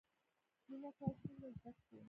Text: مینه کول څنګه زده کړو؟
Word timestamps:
مینه 0.67 0.89
کول 0.97 1.13
څنګه 1.21 1.49
زده 1.55 1.71
کړو؟ 1.83 1.97